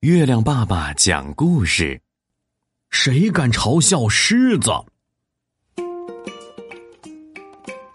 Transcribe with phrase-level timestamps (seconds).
[0.00, 2.00] 月亮爸爸讲故事：
[2.88, 4.70] 谁敢嘲笑狮子？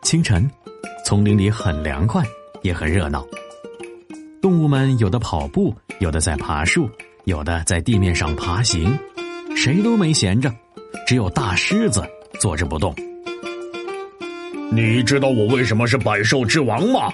[0.03, 0.47] 清晨，
[1.03, 2.23] 丛林里很凉快，
[2.61, 3.25] 也很热闹。
[4.39, 6.87] 动物们有的跑步，有的在爬树，
[7.23, 8.95] 有的在地面上爬行，
[9.57, 10.53] 谁都没闲着。
[11.07, 12.07] 只有大狮子
[12.39, 12.93] 坐着不动。
[14.71, 17.11] 你知道我为什么是百兽之王吗？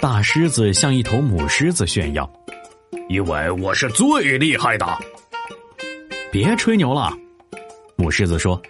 [0.00, 2.32] 大狮子向一头母狮子炫耀。
[3.10, 4.86] 因为我是最厉害的，
[6.30, 7.12] 别吹牛了。
[7.96, 8.62] 母狮子说：“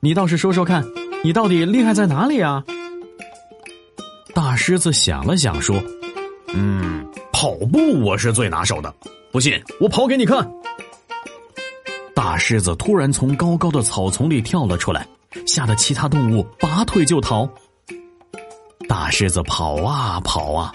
[0.00, 0.84] 你倒是说说看，
[1.22, 2.64] 你到底厉害在哪里啊？”
[4.34, 5.80] 大狮子想了想说
[6.52, 8.92] ：“嗯，跑步我是最拿手的，
[9.30, 10.50] 不信我跑给你看。”
[12.12, 15.06] 大狮子突然从高高的草丛里跳了出来，
[15.46, 17.48] 吓得其他动物拔腿就逃。
[18.88, 20.72] 大狮子跑啊跑啊。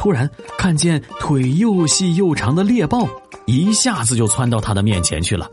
[0.00, 3.06] 突然看见腿又细又长的猎豹，
[3.44, 5.46] 一下子就窜到他的面前去了。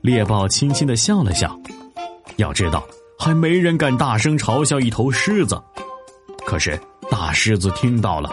[0.00, 1.54] 猎豹轻轻的笑了笑，
[2.36, 2.82] 要知道
[3.18, 5.62] 还没人敢大声嘲笑一头狮子。
[6.46, 8.30] 可是大狮子听到了，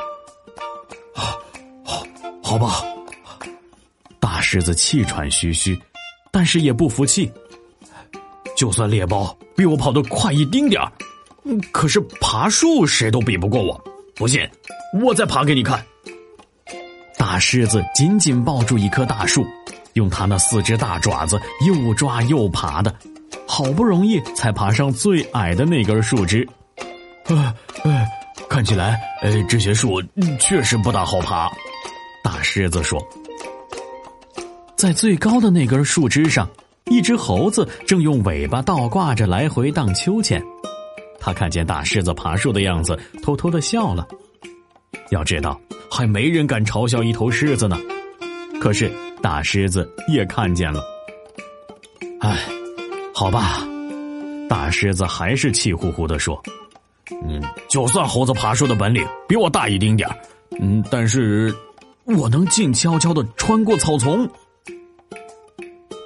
[1.83, 2.01] 好，
[2.41, 2.81] 好吧。
[4.21, 5.77] 大狮子气喘吁吁，
[6.31, 7.29] 但是也不服气。
[8.55, 10.89] 就算猎豹比我跑得快一丁点儿，
[11.73, 13.77] 可是爬树谁都比不过我。
[14.15, 14.39] 不信，
[15.01, 15.83] 我再爬给你看。
[17.17, 19.45] 大狮子紧紧抱住一棵大树，
[19.93, 22.93] 用它那四只大爪子又抓又爬的，
[23.45, 26.47] 好不容易才爬上最矮的那根树枝。
[27.25, 28.05] 呃呃，
[28.47, 30.01] 看起来，呃，这些树
[30.39, 31.51] 确实不大好爬。
[32.23, 32.97] 大狮子说
[34.77, 36.49] ：“在最高的那根树枝上，
[36.85, 40.41] 一只猴子正用尾巴倒挂着来回荡秋千。”
[41.25, 44.07] 他看见大狮子爬树的样子，偷偷的笑了。
[45.09, 45.59] 要知道，
[45.89, 47.75] 还没人敢嘲笑一头狮子呢。
[48.61, 48.91] 可是
[49.23, 50.83] 大狮子也看见了。
[52.19, 52.37] 哎，
[53.11, 53.67] 好吧，
[54.47, 56.39] 大狮子还是气呼呼的说
[57.27, 60.07] ：“嗯，就算猴子爬树的本领比我大一丁点
[60.61, 61.51] 嗯，但是
[62.03, 64.29] 我能静悄悄的穿过草丛。”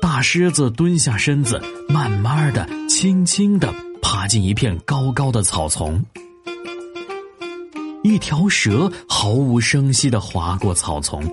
[0.02, 3.70] 大狮子蹲下身子，慢慢的、轻轻的。
[4.12, 6.04] 爬进一片高高的草丛，
[8.02, 11.24] 一条蛇毫无声息的划过草丛。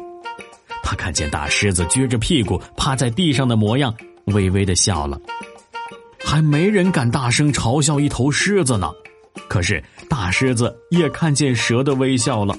[0.82, 3.94] 他看见大狮子撅着屁股趴在地上的模样，
[4.26, 5.18] 微微的笑了。
[6.22, 8.92] 还没人敢大声嘲笑一头狮子呢，
[9.48, 12.54] 可是大狮子也看见蛇的微笑了。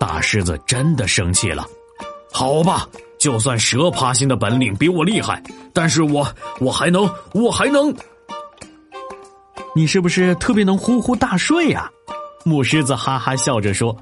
[0.00, 1.64] 大狮子真的生气了。
[2.32, 2.88] 好吧，
[3.20, 5.40] 就算蛇爬行的本领比我厉害，
[5.72, 6.26] 但是我
[6.58, 7.94] 我还能，我还能。
[9.74, 11.90] 你是不是特别能呼呼大睡呀？
[12.44, 13.96] 母狮子哈哈笑着说：“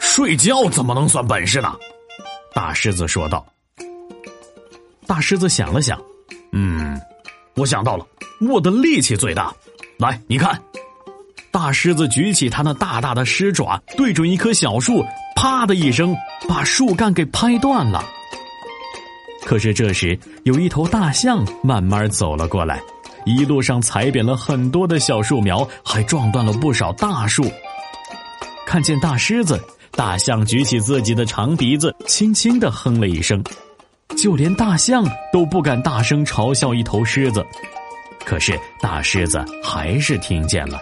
[0.00, 1.74] 睡觉怎么能算本事呢？”
[2.54, 3.46] 大狮子说道。
[5.06, 6.00] 大狮子想了想，
[6.52, 6.98] 嗯，
[7.56, 8.06] 我想到了，
[8.48, 9.52] 我的力气最大。
[9.98, 10.58] 来，你看，
[11.50, 15.04] 大狮子举起它那大大的狮爪，对准一棵小树，
[15.36, 16.16] 啪的一声，
[16.48, 18.02] 把树干给拍断了。
[19.44, 22.82] 可是这时，有一头大象慢慢走了过来。
[23.24, 27.44] 一路上踩扁了很多的小树苗，还撞断了不少大树。
[28.66, 29.62] 看见大狮子，
[29.92, 33.42] 大象举起自己的长鼻子，轻轻的哼了一声。
[34.16, 37.44] 就连大象都不敢大声嘲笑一头狮子，
[38.24, 40.78] 可是大狮子还是听见了。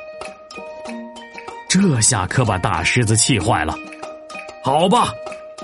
[1.68, 3.74] 这下可把大狮子气坏了。
[4.64, 5.12] 好吧，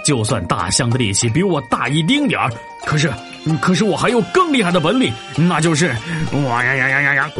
[0.05, 2.51] 就算大象的力气比我大一丁点儿，
[2.84, 3.12] 可是。
[3.61, 5.95] 可是我还有更厉害的本领，那就是
[6.33, 7.31] 哇呀呀呀呀呀！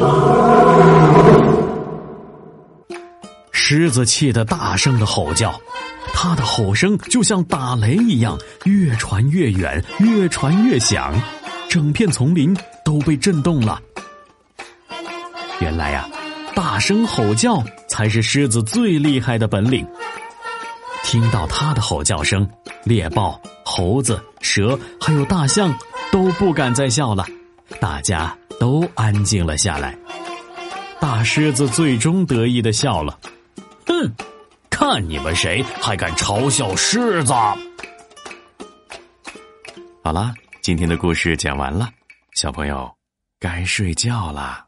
[3.50, 5.61] 狮子气得大声的吼叫，
[6.15, 11.12] 它的吼声就像打雷一样，越传越远，越传越响，
[11.69, 13.81] 整片丛林都被震动了。
[15.59, 16.09] 原来呀，
[16.55, 19.84] 大声吼叫才是狮子最厉害的本领。
[21.06, 22.47] 听到它的吼叫声，
[22.82, 25.73] 猎豹、猴子、蛇还有大象。
[26.12, 27.25] 都不敢再笑了，
[27.81, 29.97] 大家都安静了下来。
[31.00, 33.19] 大狮子最终得意的笑了，
[33.87, 34.12] 哼，
[34.69, 37.32] 看你们谁还敢嘲笑狮子！
[40.02, 41.88] 好啦，今天的故事讲完了，
[42.35, 42.91] 小朋友
[43.38, 44.65] 该睡觉啦。